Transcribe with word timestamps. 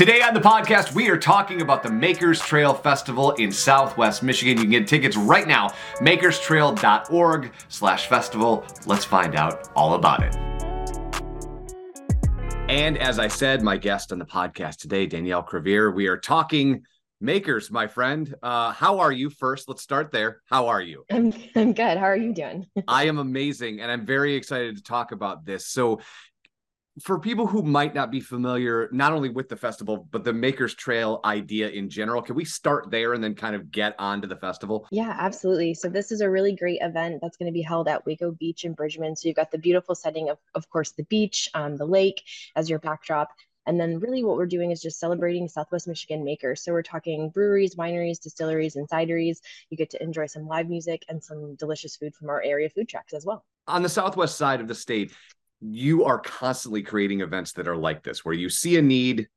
Today 0.00 0.22
on 0.22 0.32
the 0.32 0.40
podcast, 0.40 0.94
we 0.94 1.10
are 1.10 1.18
talking 1.18 1.60
about 1.60 1.82
the 1.82 1.90
Makers 1.90 2.40
Trail 2.40 2.72
Festival 2.72 3.32
in 3.32 3.52
Southwest 3.52 4.22
Michigan. 4.22 4.56
You 4.56 4.62
can 4.62 4.70
get 4.70 4.86
tickets 4.86 5.14
right 5.14 5.46
now, 5.46 5.74
makerstrail.org 5.98 7.52
slash 7.68 8.06
festival. 8.06 8.64
Let's 8.86 9.04
find 9.04 9.36
out 9.36 9.68
all 9.76 9.92
about 9.92 10.22
it. 10.22 10.34
And 12.70 12.96
as 12.96 13.18
I 13.18 13.28
said, 13.28 13.60
my 13.60 13.76
guest 13.76 14.10
on 14.10 14.18
the 14.18 14.24
podcast 14.24 14.76
today, 14.78 15.04
Danielle 15.04 15.42
Crevier, 15.42 15.94
we 15.94 16.06
are 16.06 16.16
talking 16.16 16.82
makers, 17.20 17.70
my 17.70 17.86
friend. 17.86 18.34
Uh, 18.42 18.72
how 18.72 19.00
are 19.00 19.12
you 19.12 19.28
first? 19.28 19.68
Let's 19.68 19.82
start 19.82 20.12
there. 20.12 20.40
How 20.46 20.68
are 20.68 20.80
you? 20.80 21.04
I'm, 21.10 21.34
I'm 21.54 21.74
good. 21.74 21.98
How 21.98 22.06
are 22.06 22.16
you 22.16 22.32
doing? 22.32 22.66
I 22.88 23.04
am 23.04 23.18
amazing. 23.18 23.80
And 23.80 23.92
I'm 23.92 24.06
very 24.06 24.34
excited 24.34 24.78
to 24.78 24.82
talk 24.82 25.12
about 25.12 25.44
this. 25.44 25.66
So 25.66 26.00
for 27.02 27.18
people 27.18 27.46
who 27.46 27.62
might 27.62 27.94
not 27.94 28.10
be 28.10 28.20
familiar 28.20 28.88
not 28.92 29.12
only 29.12 29.28
with 29.28 29.48
the 29.48 29.56
festival 29.56 30.08
but 30.10 30.24
the 30.24 30.32
makers 30.32 30.74
trail 30.74 31.20
idea 31.24 31.68
in 31.68 31.88
general 31.88 32.22
can 32.22 32.34
we 32.34 32.44
start 32.44 32.90
there 32.90 33.14
and 33.14 33.22
then 33.22 33.34
kind 33.34 33.54
of 33.54 33.70
get 33.70 33.94
on 33.98 34.20
to 34.20 34.26
the 34.26 34.36
festival 34.36 34.86
yeah 34.90 35.16
absolutely 35.18 35.74
so 35.74 35.88
this 35.88 36.12
is 36.12 36.20
a 36.20 36.28
really 36.28 36.54
great 36.54 36.78
event 36.82 37.18
that's 37.22 37.36
going 37.36 37.50
to 37.50 37.52
be 37.52 37.62
held 37.62 37.88
at 37.88 38.04
Weko 38.06 38.36
beach 38.38 38.64
in 38.64 38.72
bridgman 38.72 39.16
so 39.16 39.28
you've 39.28 39.36
got 39.36 39.50
the 39.50 39.58
beautiful 39.58 39.94
setting 39.94 40.28
of 40.30 40.38
of 40.54 40.68
course 40.70 40.92
the 40.92 41.04
beach 41.04 41.48
um, 41.54 41.76
the 41.76 41.86
lake 41.86 42.22
as 42.56 42.68
your 42.68 42.78
backdrop 42.78 43.30
and 43.66 43.78
then 43.78 44.00
really 44.00 44.24
what 44.24 44.36
we're 44.36 44.46
doing 44.46 44.70
is 44.70 44.80
just 44.80 44.98
celebrating 44.98 45.46
Southwest 45.46 45.86
Michigan 45.86 46.24
makers. 46.24 46.64
So 46.64 46.72
we're 46.72 46.82
talking 46.82 47.28
breweries, 47.28 47.76
wineries, 47.76 48.18
distilleries, 48.18 48.76
and 48.76 48.88
cideries. 48.88 49.36
You 49.68 49.76
get 49.76 49.90
to 49.90 50.02
enjoy 50.02 50.26
some 50.26 50.48
live 50.48 50.68
music 50.68 51.04
and 51.08 51.22
some 51.22 51.54
delicious 51.56 51.94
food 51.94 52.14
from 52.14 52.30
our 52.30 52.42
area 52.42 52.70
food 52.70 52.88
trucks 52.88 53.12
as 53.12 53.24
well. 53.24 53.44
On 53.68 53.82
the 53.82 53.88
southwest 53.88 54.36
side 54.36 54.60
of 54.60 54.66
the 54.66 54.74
state, 54.74 55.12
you 55.60 56.04
are 56.04 56.18
constantly 56.18 56.82
creating 56.82 57.20
events 57.20 57.52
that 57.52 57.68
are 57.68 57.76
like 57.76 58.02
this 58.02 58.24
where 58.24 58.34
you 58.34 58.48
see 58.48 58.76
a 58.76 58.82
need 58.82 59.28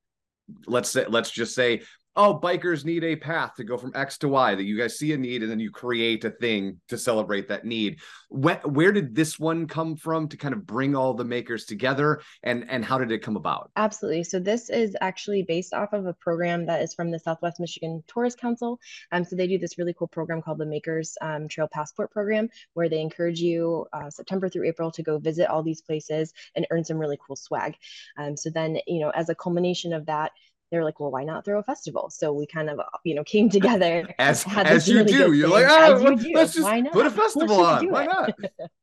let's 0.67 0.89
say 0.89 1.05
let's 1.07 1.31
just 1.31 1.55
say 1.55 1.81
oh 2.15 2.39
bikers 2.39 2.85
need 2.85 3.03
a 3.03 3.15
path 3.15 3.55
to 3.55 3.63
go 3.63 3.77
from 3.77 3.91
x 3.95 4.17
to 4.19 4.27
y 4.27 4.53
that 4.55 4.63
you 4.63 4.77
guys 4.77 4.97
see 4.97 5.13
a 5.13 5.17
need 5.17 5.41
and 5.41 5.51
then 5.51 5.59
you 5.59 5.71
create 5.71 6.23
a 6.25 6.29
thing 6.29 6.79
to 6.87 6.97
celebrate 6.97 7.47
that 7.47 7.65
need. 7.65 7.99
Where, 8.29 8.61
where 8.65 8.91
did 8.91 9.15
this 9.15 9.39
one 9.39 9.67
come 9.67 9.95
from 9.95 10.27
to 10.29 10.37
kind 10.37 10.53
of 10.53 10.65
bring 10.65 10.95
all 10.95 11.13
the 11.13 11.23
makers 11.23 11.65
together 11.65 12.21
and 12.43 12.69
and 12.69 12.85
how 12.85 12.97
did 12.97 13.11
it 13.11 13.19
come 13.19 13.35
about? 13.35 13.71
Absolutely. 13.75 14.23
So 14.23 14.39
this 14.39 14.69
is 14.69 14.95
actually 15.01 15.43
based 15.43 15.73
off 15.73 15.93
of 15.93 16.05
a 16.05 16.13
program 16.13 16.65
that 16.67 16.81
is 16.81 16.93
from 16.93 17.11
the 17.11 17.19
southwest 17.19 17.59
michigan 17.59 18.03
tourist 18.07 18.39
council. 18.39 18.79
Um, 19.11 19.23
so 19.23 19.35
they 19.35 19.47
do 19.47 19.57
this 19.57 19.77
really 19.77 19.93
cool 19.93 20.07
program 20.07 20.41
called 20.41 20.59
the 20.59 20.65
makers 20.65 21.17
um, 21.21 21.47
trail 21.47 21.67
passport 21.71 22.11
program 22.11 22.49
where 22.73 22.89
they 22.89 23.01
encourage 23.01 23.39
you 23.39 23.85
uh, 23.93 24.09
september 24.09 24.49
through 24.49 24.67
april 24.67 24.91
to 24.91 25.03
go 25.03 25.17
visit 25.17 25.49
all 25.49 25.63
these 25.63 25.81
places 25.81 26.33
and 26.55 26.67
earn 26.71 26.83
some 26.83 26.97
really 26.97 27.17
cool 27.25 27.35
swag. 27.35 27.75
Um, 28.17 28.37
so 28.37 28.49
then 28.49 28.77
you 28.87 28.99
know 28.99 29.09
as 29.09 29.29
a 29.29 29.35
culmination 29.35 29.93
of 29.93 30.05
that 30.05 30.31
they 30.73 30.79
were 30.79 30.83
like, 30.83 30.99
well, 30.99 31.11
why 31.11 31.23
not 31.23 31.45
throw 31.45 31.59
a 31.59 31.63
festival? 31.63 32.09
So 32.09 32.33
we 32.33 32.47
kind 32.47 32.67
of, 32.67 32.79
you 33.03 33.13
know, 33.13 33.23
came 33.23 33.47
together. 33.57 34.09
as 34.17 34.43
as 34.57 34.89
you 34.89 34.97
really 34.97 35.11
do, 35.11 35.33
you're 35.33 35.47
like, 35.47 35.67
oh, 35.69 36.17
let's 36.33 36.53
just 36.53 36.63
why 36.63 36.79
not? 36.79 36.93
put 36.93 37.05
a 37.05 37.11
festival 37.11 37.61
on. 37.61 37.91
Why 37.91 38.05
not? 38.07 38.33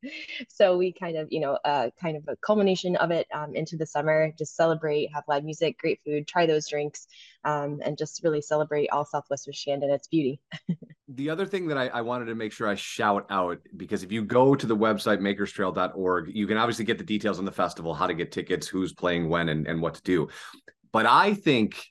so 0.48 0.78
we 0.78 0.92
kind 0.92 1.16
of, 1.16 1.26
you 1.32 1.40
know, 1.40 1.58
uh, 1.64 1.90
kind 2.00 2.16
of 2.16 2.22
a 2.28 2.36
culmination 2.36 2.94
of 2.96 3.10
it 3.10 3.26
um, 3.34 3.56
into 3.56 3.76
the 3.76 3.86
summer, 3.86 4.32
just 4.38 4.54
celebrate, 4.54 5.12
have 5.12 5.24
live 5.26 5.42
music, 5.42 5.78
great 5.78 5.98
food, 6.04 6.28
try 6.28 6.46
those 6.46 6.68
drinks, 6.68 7.08
um, 7.44 7.80
and 7.84 7.98
just 7.98 8.22
really 8.22 8.40
celebrate 8.40 8.88
all 8.90 9.04
Southwest 9.04 9.48
Michigan 9.48 9.82
and 9.82 9.92
its 9.92 10.06
beauty. 10.06 10.40
the 11.08 11.28
other 11.28 11.46
thing 11.46 11.66
that 11.68 11.76
I, 11.78 11.88
I, 11.88 12.00
wanted 12.02 12.26
to 12.26 12.34
make 12.36 12.52
sure 12.52 12.68
I 12.68 12.76
shout 12.76 13.26
out 13.30 13.58
because 13.76 14.04
if 14.04 14.12
you 14.12 14.22
go 14.22 14.54
to 14.54 14.66
the 14.66 14.76
website 14.76 15.18
makerstrail.org, 15.18 16.30
you 16.34 16.46
can 16.46 16.56
obviously 16.56 16.84
get 16.84 16.98
the 16.98 17.04
details 17.04 17.40
on 17.40 17.44
the 17.44 17.52
festival, 17.52 17.94
how 17.94 18.06
to 18.06 18.14
get 18.14 18.30
tickets, 18.30 18.68
who's 18.68 18.92
playing 18.92 19.28
when, 19.28 19.48
and, 19.48 19.66
and 19.66 19.82
what 19.82 19.94
to 19.94 20.02
do. 20.02 20.28
But 20.92 21.06
I 21.06 21.34
think 21.34 21.84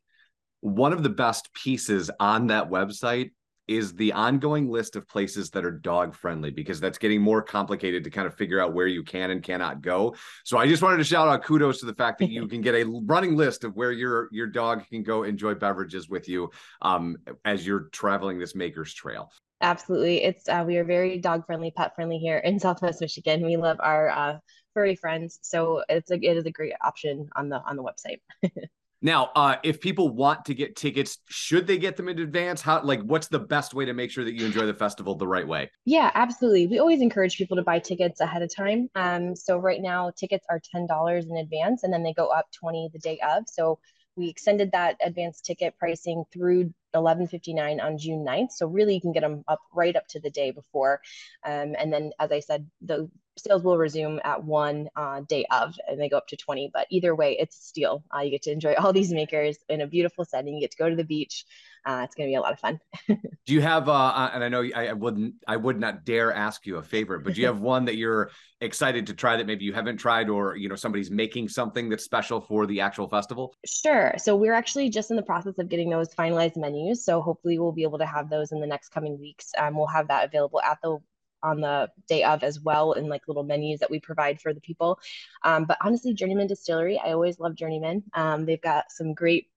one 0.61 0.93
of 0.93 1.03
the 1.03 1.09
best 1.09 1.53
pieces 1.53 2.11
on 2.19 2.47
that 2.47 2.69
website 2.69 3.31
is 3.69 3.93
the 3.93 4.11
ongoing 4.13 4.67
list 4.67 4.95
of 4.95 5.07
places 5.07 5.51
that 5.51 5.63
are 5.63 5.71
dog 5.71 6.15
friendly 6.15 6.49
because 6.49 6.79
that's 6.79 6.97
getting 6.97 7.21
more 7.21 7.39
complicated 7.39 8.03
to 8.03 8.09
kind 8.09 8.25
of 8.25 8.33
figure 8.33 8.59
out 8.59 8.73
where 8.73 8.87
you 8.87 9.03
can 9.03 9.29
and 9.29 9.43
cannot 9.43 9.79
go. 9.81 10.15
So 10.43 10.57
I 10.57 10.67
just 10.67 10.81
wanted 10.81 10.97
to 10.97 11.03
shout 11.03 11.27
out 11.27 11.43
kudos 11.43 11.79
to 11.81 11.85
the 11.85 11.93
fact 11.93 12.17
that 12.17 12.31
you 12.31 12.47
can 12.49 12.61
get 12.61 12.73
a 12.73 12.83
running 13.05 13.37
list 13.37 13.63
of 13.63 13.75
where 13.75 13.91
your 13.91 14.27
your 14.31 14.47
dog 14.47 14.83
can 14.89 15.03
go 15.03 15.21
enjoy 15.21 15.53
beverages 15.53 16.09
with 16.09 16.27
you 16.27 16.49
um, 16.81 17.17
as 17.45 17.65
you're 17.65 17.89
traveling 17.91 18.39
this 18.39 18.55
Makers 18.55 18.91
Trail. 18.91 19.31
Absolutely, 19.61 20.23
it's 20.23 20.49
uh, 20.49 20.63
we 20.65 20.77
are 20.77 20.85
very 20.85 21.19
dog 21.19 21.45
friendly, 21.45 21.69
pet 21.69 21.93
friendly 21.93 22.17
here 22.17 22.39
in 22.39 22.59
Southwest 22.59 23.01
Michigan. 23.01 23.45
We 23.45 23.57
love 23.57 23.77
our 23.81 24.09
uh, 24.09 24.37
furry 24.73 24.95
friends, 24.95 25.37
so 25.43 25.83
it's 25.89 26.09
a 26.09 26.15
it 26.15 26.37
is 26.37 26.45
a 26.45 26.51
great 26.51 26.73
option 26.83 27.29
on 27.35 27.49
the 27.49 27.61
on 27.61 27.75
the 27.75 27.83
website. 27.83 28.19
Now, 29.01 29.29
uh, 29.35 29.55
if 29.63 29.79
people 29.79 30.09
want 30.09 30.45
to 30.45 30.53
get 30.53 30.75
tickets, 30.75 31.19
should 31.29 31.67
they 31.67 31.77
get 31.77 31.95
them 31.95 32.09
in 32.09 32.19
advance? 32.19 32.61
How 32.61 32.81
like 32.83 33.01
what's 33.01 33.27
the 33.27 33.39
best 33.39 33.73
way 33.73 33.85
to 33.85 33.93
make 33.93 34.11
sure 34.11 34.25
that 34.25 34.33
you 34.33 34.45
enjoy 34.45 34.65
the 34.65 34.73
festival 34.73 35.15
the 35.15 35.27
right 35.27 35.47
way? 35.47 35.71
Yeah, 35.85 36.11
absolutely. 36.15 36.67
We 36.67 36.79
always 36.79 37.01
encourage 37.01 37.37
people 37.37 37.55
to 37.57 37.63
buy 37.63 37.79
tickets 37.79 38.19
ahead 38.19 38.41
of 38.41 38.53
time. 38.53 38.89
Um, 38.95 39.35
so 39.35 39.57
right 39.57 39.81
now 39.81 40.11
tickets 40.17 40.45
are 40.49 40.59
ten 40.71 40.85
dollars 40.85 41.27
in 41.29 41.37
advance, 41.37 41.83
and 41.83 41.93
then 41.93 42.03
they 42.03 42.13
go 42.13 42.27
up 42.27 42.47
twenty 42.51 42.89
the 42.91 42.99
day 42.99 43.19
of. 43.27 43.43
So 43.47 43.79
we 44.15 44.27
extended 44.27 44.73
that 44.73 44.97
advance 45.01 45.39
ticket 45.39 45.77
pricing 45.77 46.25
through 46.33 46.73
11:59 46.93 47.79
on 47.79 47.97
June 47.97 48.25
9th. 48.25 48.51
So 48.51 48.67
really, 48.67 48.95
you 48.95 49.01
can 49.01 49.13
get 49.13 49.21
them 49.21 49.43
up 49.47 49.59
right 49.73 49.95
up 49.95 50.07
to 50.09 50.19
the 50.19 50.29
day 50.29 50.51
before, 50.51 50.99
um, 51.45 51.75
and 51.77 51.93
then 51.93 52.11
as 52.19 52.31
I 52.31 52.41
said, 52.41 52.69
the 52.81 53.09
sales 53.39 53.63
will 53.63 53.77
resume 53.77 54.19
at 54.23 54.43
one 54.43 54.89
uh, 54.95 55.21
day 55.21 55.45
of, 55.51 55.75
and 55.87 55.99
they 55.99 56.09
go 56.09 56.17
up 56.17 56.27
to 56.27 56.37
20. 56.37 56.71
But 56.73 56.87
either 56.89 57.15
way, 57.15 57.37
it's 57.39 57.57
a 57.57 57.61
steal. 57.61 58.03
Uh, 58.15 58.21
you 58.21 58.31
get 58.31 58.43
to 58.43 58.51
enjoy 58.51 58.73
all 58.75 58.93
these 58.99 59.11
makers 59.11 59.57
in 59.69 59.81
a 59.81 59.87
beautiful 59.87 60.25
setting. 60.25 60.55
You 60.55 60.61
get 60.61 60.71
to 60.71 60.77
go 60.77 60.89
to 60.89 60.95
the 60.95 61.03
beach. 61.03 61.45
Uh, 61.85 62.01
it's 62.03 62.13
going 62.13 62.27
to 62.27 62.31
be 62.31 62.35
a 62.35 62.41
lot 62.41 62.51
of 62.51 62.59
fun. 62.59 62.79
do 63.07 63.53
you 63.53 63.61
have, 63.61 63.87
uh, 63.87 63.93
uh, 63.93 64.31
and 64.33 64.43
I 64.43 64.49
know 64.49 64.63
I, 64.75 64.87
I, 64.87 64.93
wouldn't, 64.93 65.35
I 65.47 65.55
would 65.55 65.79
not 65.79 66.03
dare 66.03 66.33
ask 66.33 66.65
you 66.67 66.75
a 66.75 66.83
favorite, 66.83 67.23
but 67.23 67.33
do 67.33 67.41
you 67.41 67.47
have 67.47 67.61
one 67.61 67.85
that 67.85 67.95
you're 67.95 68.31
excited 68.61 69.07
to 69.07 69.13
try 69.13 69.37
that 69.37 69.47
maybe 69.47 69.63
you 69.63 69.73
haven't 69.73 69.97
tried, 69.97 70.29
or 70.29 70.55
you 70.55 70.67
know 70.67 70.75
somebody's 70.75 71.09
making 71.09 71.47
something 71.47 71.89
that's 71.89 72.03
special 72.03 72.41
for 72.41 72.67
the 72.67 72.81
actual 72.81 73.07
festival? 73.07 73.55
Sure. 73.65 74.13
So 74.17 74.35
we're 74.35 74.53
actually 74.53 74.89
just 74.89 75.09
in 75.09 75.15
the 75.15 75.23
process 75.23 75.57
of 75.57 75.69
getting 75.69 75.89
those 75.89 76.13
finalized 76.13 76.57
menus. 76.57 77.05
So 77.05 77.21
hopefully 77.21 77.57
we'll 77.59 77.71
be 77.71 77.83
able 77.83 77.99
to 77.99 78.05
have 78.05 78.29
those 78.29 78.51
in 78.51 78.59
the 78.59 78.67
next 78.67 78.89
coming 78.89 79.19
weeks. 79.19 79.51
Um, 79.57 79.77
we'll 79.77 79.87
have 79.87 80.09
that 80.09 80.25
available 80.25 80.61
at 80.61 80.79
the 80.83 80.97
on 81.43 81.61
the 81.61 81.89
day 82.07 82.23
of 82.23 82.43
as 82.43 82.59
well 82.59 82.93
in 82.93 83.07
like 83.07 83.27
little 83.27 83.43
menus 83.43 83.79
that 83.79 83.91
we 83.91 83.99
provide 83.99 84.41
for 84.41 84.53
the 84.53 84.61
people. 84.61 84.99
Um, 85.43 85.65
but 85.65 85.77
honestly, 85.81 86.13
Journeyman 86.13 86.47
Distillery, 86.47 86.99
I 87.03 87.11
always 87.11 87.39
love 87.39 87.55
Journeyman. 87.55 88.03
Um, 88.13 88.45
they've 88.45 88.61
got 88.61 88.91
some 88.91 89.13
great 89.13 89.48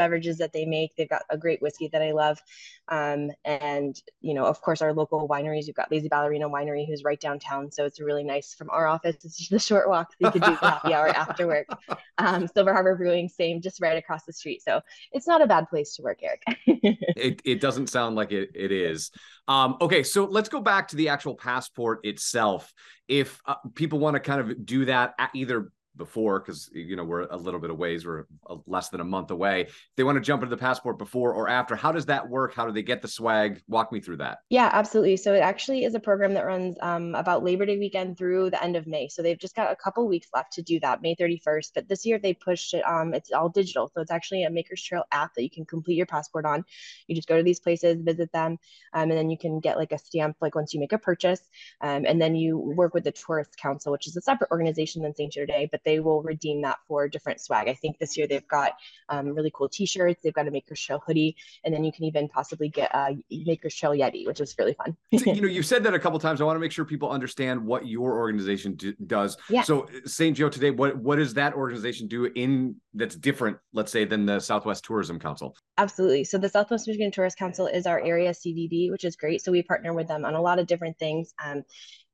beverages 0.00 0.38
that 0.38 0.54
they 0.54 0.64
make. 0.64 0.96
They've 0.96 1.06
got 1.06 1.24
a 1.28 1.36
great 1.36 1.60
whiskey 1.60 1.88
that 1.92 2.00
I 2.00 2.12
love. 2.12 2.40
Um, 2.88 3.30
and, 3.44 3.94
you 4.22 4.32
know, 4.32 4.46
of 4.46 4.62
course, 4.62 4.80
our 4.80 4.94
local 4.94 5.28
wineries, 5.28 5.66
we've 5.66 5.74
got 5.74 5.92
Lazy 5.92 6.08
Ballerina 6.08 6.48
Winery, 6.48 6.86
who's 6.86 7.04
right 7.04 7.20
downtown. 7.20 7.70
So 7.70 7.84
it's 7.84 8.00
really 8.00 8.24
nice 8.24 8.54
from 8.54 8.70
our 8.70 8.86
office. 8.86 9.16
It's 9.22 9.36
just 9.36 9.52
a 9.52 9.58
short 9.58 9.90
walk. 9.90 10.12
So 10.12 10.28
you 10.28 10.30
could 10.30 10.42
do 10.42 10.54
happy 10.54 10.94
hour 10.94 11.08
after 11.08 11.46
work. 11.46 11.66
Um, 12.18 12.46
Silver 12.48 12.74
Harbor 12.74 12.96
Brewing, 12.96 13.30
same, 13.30 13.62
just 13.62 13.80
right 13.80 13.96
across 13.96 14.24
the 14.24 14.32
street. 14.34 14.60
So 14.62 14.82
it's 15.10 15.26
not 15.26 15.40
a 15.40 15.46
bad 15.46 15.70
place 15.70 15.94
to 15.94 16.02
work, 16.02 16.18
Eric. 16.22 16.42
it, 16.66 17.40
it 17.46 17.62
doesn't 17.62 17.86
sound 17.86 18.14
like 18.14 18.30
it, 18.30 18.50
it 18.54 18.70
is. 18.70 19.10
Um, 19.48 19.78
okay, 19.80 20.02
so 20.02 20.26
let's 20.26 20.50
go 20.50 20.60
back 20.60 20.88
to 20.88 20.96
the 20.96 21.08
actual 21.08 21.34
passport 21.34 22.00
itself. 22.04 22.74
If 23.08 23.40
uh, 23.46 23.54
people 23.74 24.00
want 24.00 24.16
to 24.16 24.20
kind 24.20 24.38
of 24.38 24.66
do 24.66 24.84
that 24.84 25.14
either 25.34 25.72
before 26.00 26.40
because 26.40 26.70
you 26.72 26.96
know 26.96 27.04
we're 27.04 27.26
a 27.26 27.36
little 27.36 27.60
bit 27.60 27.70
of 27.70 27.76
ways 27.76 28.04
we're 28.06 28.24
less 28.66 28.88
than 28.88 29.00
a 29.00 29.04
month 29.04 29.30
away. 29.30 29.68
They 29.96 30.02
want 30.02 30.16
to 30.16 30.20
jump 30.20 30.42
into 30.42 30.56
the 30.56 30.60
passport 30.60 30.98
before 30.98 31.32
or 31.34 31.48
after 31.48 31.76
how 31.76 31.92
does 31.92 32.06
that 32.06 32.28
work? 32.28 32.54
How 32.54 32.66
do 32.66 32.72
they 32.72 32.82
get 32.82 33.02
the 33.02 33.08
swag? 33.08 33.62
Walk 33.68 33.92
me 33.92 34.00
through 34.00 34.16
that. 34.16 34.38
Yeah 34.48 34.70
absolutely. 34.72 35.16
So 35.18 35.34
it 35.34 35.40
actually 35.40 35.84
is 35.84 35.94
a 35.94 36.00
program 36.00 36.34
that 36.34 36.46
runs 36.46 36.76
um, 36.80 37.14
about 37.14 37.44
labor 37.44 37.66
day 37.66 37.78
weekend 37.78 38.16
through 38.16 38.50
the 38.50 38.62
end 38.64 38.76
of 38.76 38.86
may. 38.86 39.08
So 39.08 39.22
they've 39.22 39.38
just 39.38 39.54
got 39.54 39.70
a 39.70 39.76
couple 39.76 40.08
weeks 40.08 40.28
left 40.34 40.54
to 40.54 40.62
do 40.62 40.80
that 40.80 41.02
may 41.02 41.14
31st 41.14 41.70
but 41.74 41.88
this 41.88 42.04
year 42.04 42.18
they 42.18 42.34
pushed 42.34 42.74
it 42.74 42.82
um, 42.88 43.14
it's 43.14 43.30
all 43.30 43.50
digital. 43.50 43.90
So 43.94 44.00
it's 44.00 44.10
actually 44.10 44.44
a 44.44 44.50
makers 44.50 44.82
trail 44.82 45.04
app 45.12 45.34
that 45.34 45.42
you 45.42 45.50
can 45.50 45.66
complete 45.66 45.96
your 45.96 46.06
passport 46.06 46.46
on. 46.46 46.64
You 47.06 47.14
just 47.14 47.28
go 47.28 47.36
to 47.36 47.42
these 47.42 47.60
places 47.60 48.00
visit 48.00 48.32
them 48.32 48.58
um, 48.94 49.10
and 49.10 49.12
then 49.12 49.30
you 49.30 49.38
can 49.38 49.60
get 49.60 49.76
like 49.76 49.92
a 49.92 49.98
stamp 49.98 50.38
like 50.40 50.54
once 50.54 50.72
you 50.72 50.80
make 50.80 50.92
a 50.92 50.98
purchase. 50.98 51.42
Um, 51.82 52.06
and 52.06 52.20
then 52.20 52.34
you 52.34 52.58
work 52.58 52.94
with 52.94 53.04
the 53.04 53.12
tourist 53.12 53.56
council 53.58 53.92
which 53.92 54.06
is 54.06 54.16
a 54.16 54.22
separate 54.22 54.50
organization 54.50 55.02
than 55.02 55.14
st 55.14 55.34
day 55.46 55.68
but 55.70 55.82
they 55.84 55.89
will 55.98 56.22
redeem 56.22 56.62
that 56.62 56.78
for 56.86 57.08
different 57.08 57.40
swag. 57.40 57.68
I 57.68 57.74
think 57.74 57.98
this 57.98 58.16
year 58.16 58.26
they've 58.26 58.46
got 58.46 58.74
um, 59.08 59.30
really 59.30 59.50
cool 59.52 59.68
T-shirts. 59.68 60.22
They've 60.22 60.32
got 60.32 60.46
a 60.46 60.50
Maker's 60.50 60.80
Trail 60.80 61.02
hoodie, 61.04 61.36
and 61.64 61.74
then 61.74 61.82
you 61.82 61.90
can 61.90 62.04
even 62.04 62.28
possibly 62.28 62.68
get 62.68 62.94
a 62.94 63.16
Maker's 63.30 63.74
Trail 63.74 63.92
Yeti, 63.92 64.26
which 64.26 64.40
is 64.40 64.54
really 64.58 64.74
fun. 64.74 64.96
you 65.10 65.40
know, 65.40 65.48
you've 65.48 65.66
said 65.66 65.82
that 65.84 65.94
a 65.94 65.98
couple 65.98 66.18
times. 66.18 66.40
I 66.40 66.44
want 66.44 66.56
to 66.56 66.60
make 66.60 66.72
sure 66.72 66.84
people 66.84 67.10
understand 67.10 67.64
what 67.64 67.88
your 67.88 68.16
organization 68.16 68.74
do, 68.74 68.94
does. 69.06 69.36
Yeah. 69.48 69.62
So 69.62 69.88
St. 70.04 70.36
Joe 70.36 70.48
today, 70.48 70.70
what 70.70 70.96
what 70.96 71.16
does 71.16 71.34
that 71.34 71.54
organization 71.54 72.06
do 72.06 72.26
in 72.26 72.76
that's 72.94 73.16
different, 73.16 73.56
let's 73.72 73.90
say, 73.90 74.04
than 74.04 74.26
the 74.26 74.38
Southwest 74.40 74.84
Tourism 74.84 75.18
Council? 75.18 75.56
Absolutely. 75.78 76.24
So 76.24 76.38
the 76.38 76.48
Southwest 76.48 76.86
Michigan 76.86 77.10
Tourist 77.10 77.38
Council 77.38 77.66
is 77.66 77.86
our 77.86 78.00
area 78.00 78.30
CVB, 78.30 78.90
which 78.90 79.04
is 79.04 79.16
great. 79.16 79.42
So 79.42 79.52
we 79.52 79.62
partner 79.62 79.92
with 79.92 80.08
them 80.08 80.24
on 80.24 80.34
a 80.34 80.40
lot 80.40 80.58
of 80.58 80.66
different 80.66 80.98
things. 80.98 81.32
Um, 81.42 81.62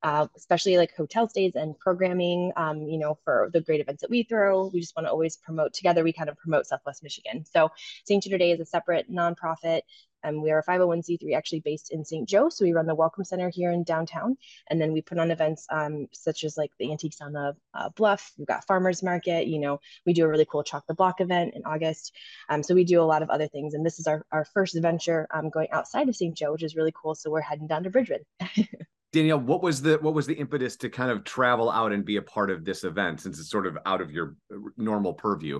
uh, 0.03 0.27
especially 0.35 0.77
like 0.77 0.95
hotel 0.95 1.27
stays 1.27 1.55
and 1.55 1.77
programming, 1.79 2.51
um, 2.55 2.83
you 2.87 2.97
know, 2.97 3.17
for 3.23 3.49
the 3.53 3.61
great 3.61 3.81
events 3.81 4.01
that 4.01 4.09
we 4.09 4.23
throw. 4.23 4.67
We 4.67 4.79
just 4.79 4.95
want 4.95 5.07
to 5.07 5.11
always 5.11 5.37
promote 5.37 5.73
together. 5.73 6.03
We 6.03 6.13
kind 6.13 6.29
of 6.29 6.37
promote 6.37 6.67
Southwest 6.67 7.03
Michigan. 7.03 7.45
So 7.45 7.69
St. 8.05 8.23
Joe 8.23 8.29
Today 8.29 8.51
is 8.51 8.59
a 8.59 8.65
separate 8.65 9.11
nonprofit. 9.11 9.81
and 10.23 10.41
we 10.41 10.51
are 10.51 10.59
a 10.59 10.63
501c3 10.63 11.35
actually 11.35 11.61
based 11.61 11.91
in 11.91 12.03
St. 12.03 12.27
Joe. 12.27 12.49
So 12.49 12.65
we 12.65 12.73
run 12.73 12.85
the 12.85 12.95
Welcome 12.95 13.23
Center 13.23 13.49
here 13.49 13.71
in 13.71 13.83
downtown. 13.83 14.37
And 14.69 14.79
then 14.79 14.91
we 14.91 15.01
put 15.01 15.19
on 15.19 15.31
events 15.31 15.65
um, 15.71 16.07
such 16.11 16.43
as 16.43 16.57
like 16.57 16.71
the 16.79 16.91
Antiques 16.91 17.21
on 17.21 17.33
the 17.33 17.55
uh, 17.73 17.89
Bluff. 17.89 18.33
We've 18.37 18.47
got 18.47 18.65
Farmers 18.67 19.01
Market. 19.01 19.47
You 19.47 19.59
know, 19.59 19.79
we 20.05 20.13
do 20.13 20.25
a 20.25 20.27
really 20.27 20.45
cool 20.45 20.63
Chalk 20.63 20.85
the 20.87 20.93
Block 20.93 21.21
event 21.21 21.53
in 21.55 21.63
August. 21.65 22.13
Um, 22.49 22.61
so 22.61 22.75
we 22.75 22.83
do 22.83 23.01
a 23.01 23.03
lot 23.03 23.23
of 23.23 23.29
other 23.29 23.47
things. 23.47 23.73
And 23.73 23.85
this 23.85 23.99
is 23.99 24.07
our, 24.07 24.25
our 24.31 24.45
first 24.45 24.77
venture 24.79 25.27
um, 25.31 25.49
going 25.49 25.69
outside 25.71 26.09
of 26.09 26.15
St. 26.15 26.35
Joe, 26.35 26.51
which 26.51 26.63
is 26.63 26.75
really 26.75 26.93
cool. 26.95 27.15
So 27.15 27.31
we're 27.31 27.41
heading 27.41 27.67
down 27.67 27.83
to 27.83 27.89
Bridgman. 27.89 28.25
Danielle, 29.17 29.39
what 29.39 29.63
was 29.63 29.81
the 29.81 29.97
what 29.97 30.13
was 30.13 30.27
the 30.27 30.35
impetus 30.35 30.75
to 30.77 30.89
kind 30.89 31.09
of 31.09 31.23
travel 31.23 31.71
out 31.71 31.91
and 31.91 32.05
be 32.05 32.17
a 32.17 32.21
part 32.21 32.51
of 32.51 32.63
this 32.63 32.83
event 32.83 33.21
since 33.21 33.39
it's 33.39 33.49
sort 33.49 33.65
of 33.65 33.75
out 33.85 33.99
of 33.99 34.11
your 34.11 34.35
uh, 34.53 34.57
normal 34.77 35.13
purview? 35.13 35.59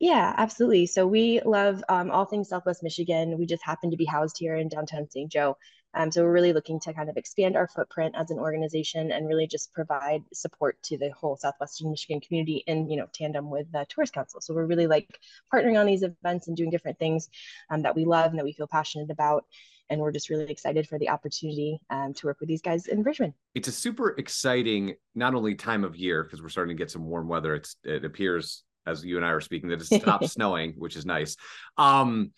Yeah, 0.00 0.34
absolutely. 0.38 0.86
So 0.86 1.06
we 1.06 1.40
love 1.44 1.84
um, 1.88 2.10
all 2.10 2.24
things 2.24 2.48
Southwest 2.48 2.82
Michigan. 2.82 3.38
We 3.38 3.46
just 3.46 3.62
happen 3.62 3.90
to 3.90 3.96
be 3.96 4.06
housed 4.06 4.38
here 4.38 4.56
in 4.56 4.68
downtown 4.68 5.08
St. 5.10 5.30
Joe. 5.30 5.56
Um, 5.94 6.10
so 6.10 6.22
we're 6.22 6.32
really 6.32 6.52
looking 6.52 6.80
to 6.80 6.92
kind 6.92 7.08
of 7.08 7.16
expand 7.16 7.56
our 7.56 7.68
footprint 7.68 8.14
as 8.18 8.30
an 8.30 8.38
organization 8.38 9.12
and 9.12 9.28
really 9.28 9.46
just 9.46 9.72
provide 9.72 10.22
support 10.32 10.82
to 10.84 10.98
the 10.98 11.10
whole 11.10 11.36
Southwestern 11.36 11.90
Michigan 11.90 12.20
community 12.20 12.64
in, 12.66 12.90
you 12.90 12.96
know, 12.96 13.06
tandem 13.12 13.48
with 13.48 13.70
the 13.70 13.86
Tourist 13.88 14.14
Council. 14.14 14.40
So 14.40 14.54
we're 14.54 14.66
really 14.66 14.88
like 14.88 15.20
partnering 15.52 15.78
on 15.78 15.86
these 15.86 16.02
events 16.02 16.48
and 16.48 16.56
doing 16.56 16.70
different 16.70 16.98
things 16.98 17.28
um, 17.70 17.82
that 17.82 17.94
we 17.94 18.04
love 18.04 18.30
and 18.30 18.38
that 18.38 18.44
we 18.44 18.52
feel 18.52 18.66
passionate 18.66 19.10
about. 19.10 19.44
And 19.90 20.00
we're 20.00 20.12
just 20.12 20.30
really 20.30 20.50
excited 20.50 20.88
for 20.88 20.98
the 20.98 21.10
opportunity 21.10 21.78
um, 21.90 22.14
to 22.14 22.26
work 22.26 22.40
with 22.40 22.48
these 22.48 22.62
guys 22.62 22.86
in 22.86 23.02
Bridgman. 23.02 23.34
It's 23.54 23.68
a 23.68 23.72
super 23.72 24.14
exciting, 24.18 24.94
not 25.14 25.34
only 25.34 25.54
time 25.54 25.84
of 25.84 25.96
year, 25.96 26.24
because 26.24 26.42
we're 26.42 26.48
starting 26.48 26.76
to 26.76 26.80
get 26.80 26.90
some 26.90 27.04
warm 27.04 27.28
weather. 27.28 27.54
It's 27.54 27.76
it 27.84 28.04
appears 28.04 28.64
as 28.86 29.04
you 29.04 29.16
and 29.16 29.24
I 29.24 29.30
are 29.30 29.40
speaking 29.40 29.68
that 29.70 29.80
it's 29.80 29.94
stopped 30.02 30.28
snowing, 30.28 30.74
which 30.78 30.96
is 30.96 31.06
nice. 31.06 31.36
Um, 31.76 32.32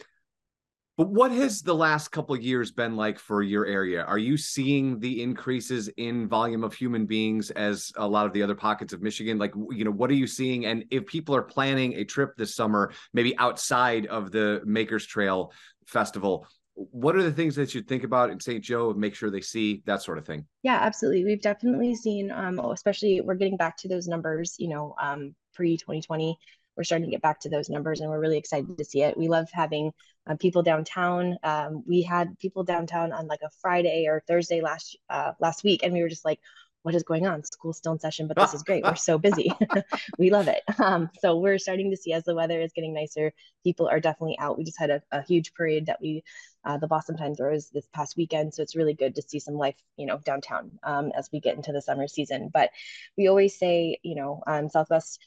but 0.96 1.10
what 1.10 1.30
has 1.30 1.60
the 1.60 1.74
last 1.74 2.08
couple 2.08 2.34
years 2.38 2.72
been 2.72 2.96
like 2.96 3.18
for 3.18 3.42
your 3.42 3.66
area? 3.66 4.02
Are 4.02 4.16
you 4.16 4.38
seeing 4.38 4.98
the 4.98 5.22
increases 5.22 5.88
in 5.98 6.26
volume 6.26 6.64
of 6.64 6.72
human 6.72 7.04
beings 7.04 7.50
as 7.50 7.92
a 7.96 8.08
lot 8.08 8.24
of 8.24 8.32
the 8.32 8.42
other 8.42 8.54
pockets 8.54 8.94
of 8.94 9.02
Michigan? 9.02 9.36
Like, 9.36 9.52
you 9.70 9.84
know, 9.84 9.90
what 9.90 10.10
are 10.10 10.14
you 10.14 10.26
seeing? 10.26 10.64
And 10.64 10.86
if 10.90 11.04
people 11.04 11.36
are 11.36 11.42
planning 11.42 11.94
a 11.94 12.04
trip 12.04 12.34
this 12.38 12.54
summer, 12.54 12.92
maybe 13.12 13.36
outside 13.36 14.06
of 14.06 14.30
the 14.30 14.62
Makers 14.64 15.04
Trail 15.04 15.52
Festival, 15.84 16.46
what 16.76 17.16
are 17.16 17.22
the 17.22 17.32
things 17.32 17.56
that 17.56 17.74
you 17.74 17.82
think 17.82 18.04
about 18.04 18.30
in 18.30 18.38
St. 18.38 18.62
Joe? 18.62 18.90
And 18.90 19.00
make 19.00 19.14
sure 19.14 19.30
they 19.30 19.40
see 19.40 19.82
that 19.86 20.02
sort 20.02 20.18
of 20.18 20.26
thing. 20.26 20.46
Yeah, 20.62 20.76
absolutely. 20.76 21.24
We've 21.24 21.40
definitely 21.40 21.94
seen, 21.94 22.30
um, 22.30 22.58
especially 22.58 23.20
we're 23.20 23.34
getting 23.34 23.56
back 23.56 23.76
to 23.78 23.88
those 23.88 24.06
numbers, 24.06 24.56
you 24.58 24.68
know, 24.68 24.94
um, 25.00 25.34
pre 25.54 25.76
2020 25.76 26.38
we're 26.76 26.84
starting 26.84 27.06
to 27.06 27.10
get 27.10 27.22
back 27.22 27.40
to 27.40 27.48
those 27.48 27.70
numbers 27.70 28.00
and 28.00 28.10
we're 28.10 28.20
really 28.20 28.36
excited 28.36 28.76
to 28.76 28.84
see 28.84 29.02
it. 29.02 29.16
We 29.16 29.28
love 29.28 29.48
having 29.52 29.92
uh, 30.26 30.36
people 30.36 30.62
downtown. 30.62 31.36
Um, 31.42 31.82
we 31.86 32.02
had 32.02 32.38
people 32.38 32.64
downtown 32.64 33.12
on 33.12 33.26
like 33.26 33.40
a 33.42 33.50
Friday 33.60 34.06
or 34.06 34.22
Thursday 34.28 34.60
last 34.60 34.96
uh, 35.08 35.32
last 35.40 35.64
week, 35.64 35.80
and 35.82 35.92
we 35.92 36.02
were 36.02 36.08
just 36.08 36.24
like, 36.24 36.40
what 36.86 36.94
is 36.94 37.02
going 37.02 37.26
on? 37.26 37.42
School's 37.42 37.78
still 37.78 37.94
in 37.94 37.98
session, 37.98 38.28
but 38.28 38.36
this 38.36 38.54
is 38.54 38.62
great. 38.62 38.84
We're 38.84 38.94
so 39.10 39.18
busy. 39.18 39.50
we 40.18 40.30
love 40.30 40.46
it. 40.46 40.62
Um, 40.78 41.10
so 41.18 41.36
we're 41.36 41.58
starting 41.58 41.90
to 41.90 41.96
see 41.96 42.12
as 42.12 42.22
the 42.22 42.34
weather 42.36 42.60
is 42.60 42.70
getting 42.72 42.94
nicer, 42.94 43.32
people 43.64 43.88
are 43.88 43.98
definitely 43.98 44.38
out. 44.38 44.56
We 44.56 44.62
just 44.62 44.78
had 44.78 44.90
a, 44.90 45.02
a 45.10 45.20
huge 45.22 45.52
parade 45.52 45.86
that 45.86 46.00
we, 46.00 46.22
uh, 46.64 46.78
the 46.78 46.86
Blossomtime 46.86 47.36
Throws 47.36 47.70
this 47.70 47.88
past 47.92 48.16
weekend. 48.16 48.54
So 48.54 48.62
it's 48.62 48.76
really 48.76 48.94
good 48.94 49.16
to 49.16 49.22
see 49.22 49.40
some 49.40 49.54
life, 49.54 49.74
you 49.96 50.06
know, 50.06 50.18
downtown 50.18 50.78
um, 50.84 51.10
as 51.18 51.28
we 51.32 51.40
get 51.40 51.56
into 51.56 51.72
the 51.72 51.82
summer 51.82 52.06
season. 52.06 52.50
But 52.54 52.70
we 53.18 53.26
always 53.26 53.58
say, 53.58 53.98
you 54.04 54.14
know, 54.14 54.44
um, 54.46 54.68
Southwest 54.68 55.18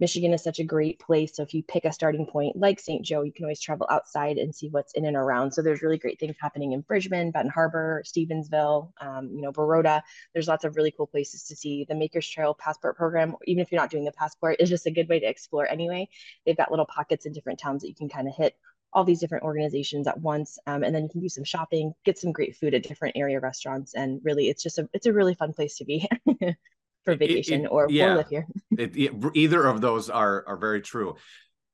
Michigan 0.00 0.32
is 0.32 0.42
such 0.42 0.58
a 0.58 0.64
great 0.64 0.98
place. 0.98 1.36
So 1.36 1.42
if 1.42 1.54
you 1.54 1.62
pick 1.62 1.84
a 1.84 1.92
starting 1.92 2.26
point 2.26 2.56
like 2.56 2.80
St. 2.80 3.04
Joe, 3.04 3.22
you 3.22 3.32
can 3.32 3.44
always 3.44 3.60
travel 3.60 3.86
outside 3.90 4.38
and 4.38 4.54
see 4.54 4.68
what's 4.68 4.92
in 4.94 5.04
and 5.04 5.16
around. 5.16 5.52
So 5.52 5.62
there's 5.62 5.82
really 5.82 5.98
great 5.98 6.18
things 6.18 6.36
happening 6.40 6.72
in 6.72 6.80
Bridgman, 6.80 7.30
Benton 7.30 7.50
Harbor, 7.50 8.02
Stevensville, 8.04 8.92
um, 9.00 9.30
you 9.32 9.42
know, 9.42 9.52
Baroda. 9.52 10.02
There's 10.32 10.48
lots 10.48 10.64
of 10.64 10.76
really 10.76 10.90
cool 10.90 11.06
places 11.06 11.44
to 11.44 11.56
see. 11.56 11.84
The 11.88 11.94
Makers 11.94 12.28
Trail 12.28 12.54
Passport 12.54 12.96
Program, 12.96 13.36
even 13.46 13.62
if 13.62 13.70
you're 13.70 13.80
not 13.80 13.90
doing 13.90 14.04
the 14.04 14.12
passport, 14.12 14.56
is 14.58 14.68
just 14.68 14.86
a 14.86 14.90
good 14.90 15.08
way 15.08 15.20
to 15.20 15.26
explore 15.26 15.66
anyway. 15.66 16.08
They've 16.44 16.56
got 16.56 16.70
little 16.70 16.86
pockets 16.86 17.26
in 17.26 17.32
different 17.32 17.60
towns 17.60 17.82
that 17.82 17.88
you 17.88 17.94
can 17.94 18.08
kind 18.08 18.26
of 18.26 18.34
hit 18.34 18.56
all 18.94 19.04
these 19.04 19.20
different 19.20 19.44
organizations 19.44 20.06
at 20.06 20.20
once 20.20 20.56
um, 20.66 20.84
and 20.84 20.94
then 20.94 21.02
you 21.02 21.08
can 21.08 21.20
do 21.20 21.28
some 21.28 21.42
shopping 21.42 21.92
get 22.04 22.16
some 22.16 22.30
great 22.30 22.56
food 22.56 22.74
at 22.74 22.84
different 22.84 23.16
area 23.16 23.40
restaurants 23.40 23.92
and 23.94 24.20
really 24.22 24.48
it's 24.48 24.62
just 24.62 24.78
a 24.78 24.88
it's 24.92 25.06
a 25.06 25.12
really 25.12 25.34
fun 25.34 25.52
place 25.52 25.76
to 25.76 25.84
be 25.84 26.08
for 27.04 27.16
vacation 27.16 27.60
it, 27.62 27.64
it, 27.64 27.68
or, 27.68 27.86
yeah, 27.90 28.14
live 28.14 28.28
here. 28.28 28.46
it, 28.78 29.12
either 29.34 29.66
of 29.66 29.80
those 29.80 30.10
are 30.10 30.44
are 30.46 30.56
very 30.56 30.80
true. 30.80 31.16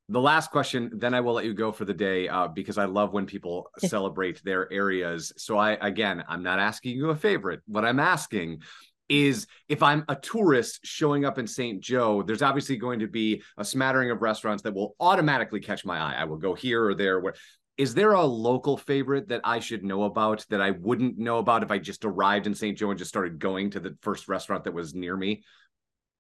The 0.08 0.20
last 0.20 0.50
question, 0.50 0.90
then 0.94 1.14
I 1.14 1.20
will 1.20 1.34
let 1.34 1.44
you 1.44 1.54
go 1.54 1.70
for 1.70 1.84
the 1.84 1.94
day 1.94 2.28
uh, 2.28 2.48
because 2.48 2.78
I 2.78 2.86
love 2.86 3.12
when 3.12 3.26
people 3.26 3.70
celebrate 3.78 4.42
their 4.42 4.70
areas. 4.72 5.32
So 5.36 5.56
I 5.56 5.72
again, 5.72 6.24
I'm 6.28 6.42
not 6.42 6.58
asking 6.58 6.96
you 6.96 7.10
a 7.10 7.16
favorite. 7.16 7.60
What 7.66 7.84
I'm 7.84 8.00
asking 8.00 8.62
is 9.08 9.46
if 9.68 9.82
I'm 9.82 10.04
a 10.08 10.14
tourist 10.14 10.80
showing 10.84 11.24
up 11.24 11.38
in 11.38 11.46
St. 11.46 11.80
Joe, 11.80 12.22
there's 12.22 12.42
obviously 12.42 12.76
going 12.76 13.00
to 13.00 13.08
be 13.08 13.42
a 13.58 13.64
smattering 13.64 14.10
of 14.12 14.22
restaurants 14.22 14.62
that 14.62 14.72
will 14.72 14.94
automatically 15.00 15.60
catch 15.60 15.84
my 15.84 15.98
eye. 15.98 16.14
I 16.16 16.24
will 16.24 16.38
go 16.38 16.54
here 16.54 16.84
or 16.84 16.94
there. 16.94 17.20
Where 17.20 17.34
is 17.80 17.94
there 17.94 18.12
a 18.12 18.22
local 18.22 18.76
favorite 18.76 19.28
that 19.28 19.40
I 19.42 19.58
should 19.58 19.82
know 19.82 20.02
about 20.02 20.44
that 20.50 20.60
I 20.60 20.72
wouldn't 20.72 21.16
know 21.16 21.38
about 21.38 21.62
if 21.62 21.70
I 21.70 21.78
just 21.78 22.04
arrived 22.04 22.46
in 22.46 22.54
St. 22.54 22.76
Joe 22.76 22.90
and 22.90 22.98
just 22.98 23.08
started 23.08 23.38
going 23.38 23.70
to 23.70 23.80
the 23.80 23.96
first 24.02 24.28
restaurant 24.28 24.64
that 24.64 24.74
was 24.74 24.94
near 24.94 25.16
me? 25.16 25.44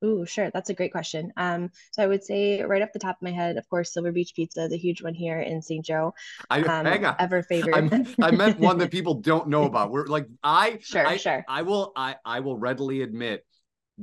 Ooh, 0.02 0.24
sure. 0.24 0.50
That's 0.54 0.70
a 0.70 0.74
great 0.74 0.90
question. 0.90 1.34
Um, 1.36 1.68
so 1.92 2.02
I 2.02 2.06
would 2.06 2.24
say 2.24 2.62
right 2.62 2.80
off 2.80 2.94
the 2.94 2.98
top 2.98 3.16
of 3.16 3.22
my 3.22 3.30
head, 3.30 3.58
of 3.58 3.68
course, 3.68 3.92
Silver 3.92 4.10
Beach 4.10 4.32
Pizza, 4.34 4.68
the 4.68 4.78
huge 4.78 5.02
one 5.02 5.12
here 5.12 5.38
in 5.38 5.60
St. 5.60 5.84
Joe. 5.84 6.14
I 6.48 6.62
um, 6.62 6.86
hang 6.86 7.04
on. 7.04 7.16
Ever 7.18 7.42
favorite. 7.42 8.08
i 8.22 8.30
meant 8.30 8.58
one 8.58 8.78
that 8.78 8.90
people 8.98 9.16
don't 9.16 9.48
know 9.48 9.64
about. 9.64 9.90
We're 9.90 10.06
like 10.06 10.28
I 10.42 10.78
sure, 10.82 11.06
I, 11.06 11.18
sure. 11.18 11.44
I 11.46 11.60
will 11.60 11.92
I 11.94 12.16
I 12.24 12.40
will 12.40 12.56
readily 12.56 13.02
admit 13.02 13.44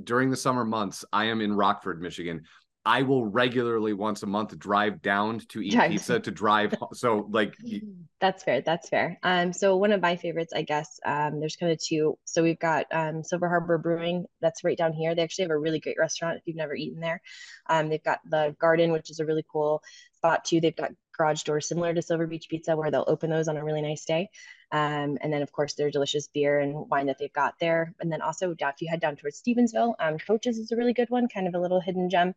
during 0.04 0.30
the 0.30 0.38
summer 0.38 0.63
months, 0.63 1.04
I 1.12 1.25
am 1.25 1.42
in 1.42 1.54
Rockford, 1.54 2.04
Michigan. 2.04 2.44
I 2.88 3.01
will 3.01 3.25
regularly 3.25 3.92
once 3.92 4.24
a 4.24 4.28
month 4.28 4.57
drive 4.57 5.01
down 5.01 5.39
to 5.50 5.62
eat 5.62 5.74
drive. 5.74 5.92
pizza 5.92 6.22
to 6.22 6.31
drive. 6.31 6.74
So 6.94 7.28
like 7.30 7.54
that's 8.22 8.45
fair. 8.45 8.62
That's 8.62 8.88
fair. 8.88 9.19
Um, 9.24 9.51
so 9.51 9.75
one 9.75 9.92
of 9.92 10.01
my 10.01 10.16
favorites, 10.16 10.54
I 10.56 10.62
guess, 10.62 10.98
um, 11.06 11.42
there's 11.42 11.57
kind 11.57 11.74
of 11.74 11.80
two. 11.80 12.18
So 12.24 12.42
we've 12.42 12.57
got 12.57 12.86
um, 12.92 13.25
Silver 13.25 13.50
Harbor 13.50 13.78
Brewing. 13.78 14.25
That's 14.39 14.63
right 14.63 14.78
down 14.78 14.94
here. 14.94 15.13
They 15.13 15.22
actually 15.22 15.44
have 15.44 15.51
a 15.51 15.57
really 15.57 15.81
great 15.81 15.98
restaurant 16.00 16.38
if 16.38 16.44
you've 16.45 16.56
never 16.56 16.75
eaten 16.75 17.01
there. 17.01 17.22
Um, 17.69 17.89
they've 17.89 18.01
got 18.01 18.19
the 18.25 18.56
Garden, 18.57 18.94
which 18.94 19.12
is 19.12 19.19
a 19.19 19.25
really 19.25 19.44
cool 19.51 19.83
spot 20.16 20.45
too. 20.45 20.62
They've 20.62 20.74
got 20.74 20.92
garage 21.18 21.44
doors 21.44 21.68
similar 21.68 21.94
to 21.94 22.01
Silver 22.01 22.28
Beach 22.28 22.48
Pizza 22.50 22.78
where 22.78 22.92
they'll 22.92 23.04
open 23.07 23.30
those 23.30 23.50
on 23.50 23.57
a 23.57 23.64
really 23.64 23.81
nice 23.81 24.06
day. 24.06 24.30
Um, 24.71 25.18
and 25.21 25.31
then 25.31 25.42
of 25.42 25.52
course 25.52 25.73
their 25.73 25.90
delicious 25.90 26.28
beer 26.28 26.59
and 26.59 26.90
wine 26.90 27.07
that 27.07 27.18
they've 27.19 27.33
got 27.33 27.56
there. 27.59 27.94
And 28.00 28.12
then 28.12 28.21
also 28.21 28.52
if 28.52 28.81
you 28.81 28.90
head 28.90 29.00
down 29.02 29.16
towards 29.16 29.42
Stevensville, 29.42 29.95
um, 30.00 30.18
Coaches 30.19 30.57
is 30.57 30.71
a 30.71 30.76
really 30.76 30.94
good 30.94 31.09
one, 31.09 31.28
kind 31.28 31.47
of 31.47 31.56
a 31.56 31.59
little 31.59 31.81
hidden 31.81 32.09
gem. 32.09 32.33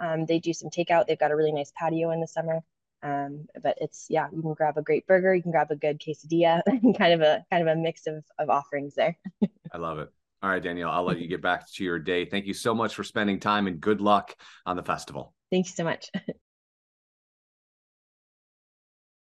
Um, 0.00 0.26
they 0.26 0.38
do 0.38 0.52
some 0.52 0.70
takeout. 0.70 1.06
They've 1.06 1.18
got 1.18 1.30
a 1.30 1.36
really 1.36 1.52
nice 1.52 1.72
patio 1.76 2.10
in 2.10 2.20
the 2.20 2.26
summer. 2.26 2.60
Um, 3.02 3.46
but 3.62 3.76
it's 3.80 4.06
yeah, 4.08 4.28
you 4.32 4.40
can 4.40 4.54
grab 4.54 4.78
a 4.78 4.82
great 4.82 5.06
burger, 5.06 5.34
you 5.34 5.42
can 5.42 5.50
grab 5.50 5.70
a 5.70 5.76
good 5.76 6.00
quesadilla, 6.00 6.62
kind 6.98 7.12
of 7.12 7.20
a 7.20 7.44
kind 7.50 7.68
of 7.68 7.76
a 7.76 7.78
mix 7.78 8.06
of 8.06 8.24
of 8.38 8.48
offerings 8.48 8.94
there. 8.94 9.16
I 9.72 9.78
love 9.78 9.98
it. 9.98 10.08
All 10.42 10.50
right, 10.50 10.62
Danielle, 10.62 10.90
I'll 10.90 11.04
let 11.04 11.18
you 11.18 11.28
get 11.28 11.42
back 11.42 11.70
to 11.72 11.84
your 11.84 11.98
day. 11.98 12.24
Thank 12.24 12.46
you 12.46 12.54
so 12.54 12.74
much 12.74 12.94
for 12.94 13.04
spending 13.04 13.40
time 13.40 13.66
and 13.66 13.80
good 13.80 14.00
luck 14.00 14.34
on 14.66 14.76
the 14.76 14.82
festival. 14.82 15.34
Thank 15.50 15.66
you 15.66 15.72
so 15.72 15.84
much. 15.84 16.10